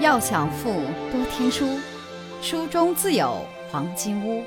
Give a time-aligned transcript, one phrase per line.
[0.00, 0.70] 要想富，
[1.10, 1.76] 多听书，
[2.40, 4.44] 书中自有黄金屋。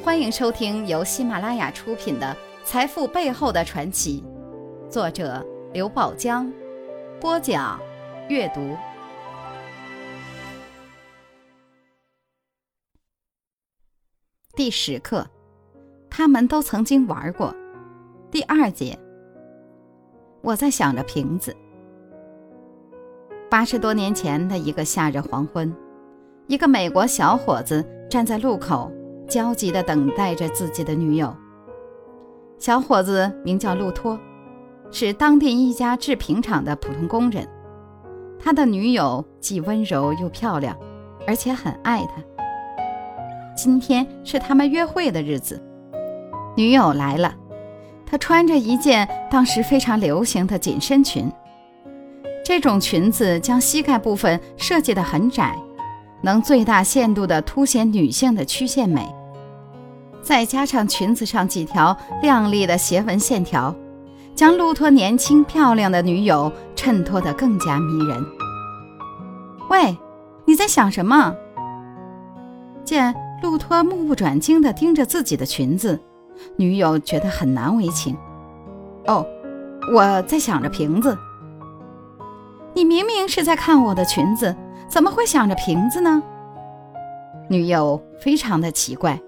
[0.00, 4.22] 欢迎收听由喜马拉雅出品的《财富背后的传奇》，
[4.88, 6.52] 作者刘宝江，
[7.20, 7.80] 播讲
[8.28, 8.76] 阅读。
[14.54, 15.26] 第十课，
[16.08, 17.52] 他们都曾经玩过。
[18.30, 18.96] 第二节，
[20.42, 21.56] 我在想着瓶子。
[23.54, 25.72] 八十多年前的一个夏日黄昏，
[26.48, 28.90] 一个美国小伙子站在路口，
[29.28, 31.32] 焦急地等待着自己的女友。
[32.58, 34.18] 小伙子名叫路托，
[34.90, 37.48] 是当地一家制瓶厂的普通工人。
[38.40, 40.76] 他的女友既温柔又漂亮，
[41.24, 42.14] 而且很爱他。
[43.56, 45.62] 今天是他们约会的日子，
[46.56, 47.32] 女友来了，
[48.04, 51.30] 她穿着一件当时非常流行的紧身裙。
[52.44, 55.58] 这种裙子将膝盖部分设计得很窄，
[56.20, 59.08] 能最大限度地凸显女性的曲线美。
[60.22, 63.74] 再加上裙子上几条亮丽的斜纹线条，
[64.34, 68.22] 将路托年轻漂亮的女友衬托得更加迷人。
[69.70, 69.96] 喂，
[70.44, 71.34] 你在想什么？
[72.84, 75.98] 见路托目不转睛地盯着自己的裙子，
[76.56, 78.14] 女友觉得很难为情。
[79.06, 79.26] 哦，
[79.94, 81.16] 我在想着瓶子。
[82.74, 84.54] 你明明是在看我的裙子，
[84.88, 86.20] 怎么会想着瓶子呢？
[87.48, 89.20] 女友非常的奇怪。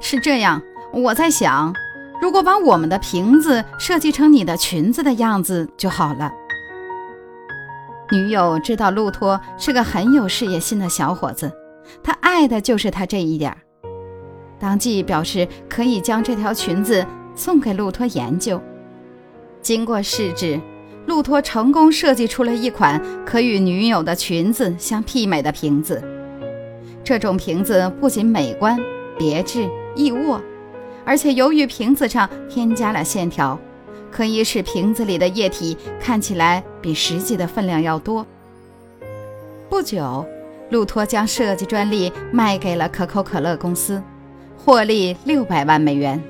[0.00, 1.74] 是这样，我在想，
[2.20, 6.30] 如果把我们的瓶子设计成你的裙子的样子就好了。
[8.12, 11.50] 女友知道路托是个很有事业心的小伙子，
[12.00, 13.56] 他爱的就是他这一点，
[14.60, 18.60] 当即表示可以将这条裙子送给路托研究。
[19.60, 20.60] 经过试制。
[21.06, 26.02] 路托成功设计出了一款可与女友的裙子相媲美的瓶子。
[27.04, 28.78] 这种瓶子不仅美观、
[29.18, 30.40] 别致、易握，
[31.04, 33.58] 而且由于瓶子上添加了线条，
[34.10, 38.24] 可以使瓶子里的液体看起来比实际的分量要多。
[39.68, 40.24] 不久，
[40.70, 44.00] 路托将设计专利卖给了可口可乐公司，
[44.56, 46.22] 获利六百万美元，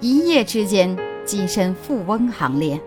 [0.00, 2.80] 一夜之间跻身富翁行列。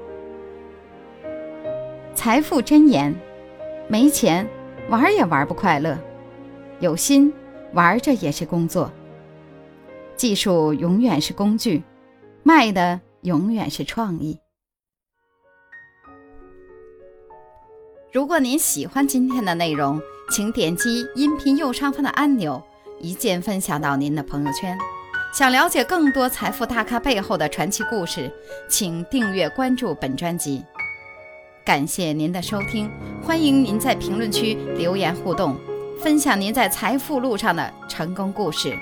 [2.23, 3.15] 财富箴言：
[3.87, 4.47] 没钱
[4.89, 5.97] 玩也玩不快乐，
[6.79, 7.33] 有心
[7.73, 8.91] 玩着也是工作。
[10.15, 11.81] 技术永远是工具，
[12.43, 14.37] 卖的永远是创意。
[18.13, 19.99] 如果您喜欢今天的内容，
[20.29, 22.61] 请点击音频右上方的按钮，
[22.99, 24.77] 一键分享到您的朋友圈。
[25.33, 28.31] 想了解更多财富大咖背后的传奇故事，
[28.69, 30.63] 请订阅关注本专辑。
[31.63, 32.89] 感谢您的收听，
[33.21, 35.55] 欢迎您在评论区留言互动，
[36.01, 38.75] 分享您在财富路上的成功故事。